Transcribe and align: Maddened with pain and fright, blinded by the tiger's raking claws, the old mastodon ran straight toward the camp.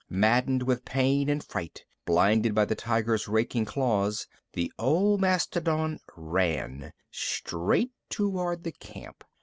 Maddened 0.09 0.63
with 0.63 0.83
pain 0.83 1.29
and 1.29 1.43
fright, 1.43 1.83
blinded 2.05 2.55
by 2.55 2.65
the 2.65 2.73
tiger's 2.73 3.27
raking 3.27 3.65
claws, 3.65 4.25
the 4.53 4.73
old 4.79 5.21
mastodon 5.21 5.99
ran 6.17 6.91
straight 7.11 7.91
toward 8.09 8.63
the 8.63 8.71
camp. 8.71 9.23